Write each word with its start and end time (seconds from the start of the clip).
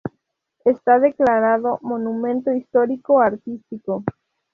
Está 0.65 0.97
declarado 0.97 1.77
Monumento 1.83 2.51
Histórico 2.51 3.21
Artístico. 3.21 4.03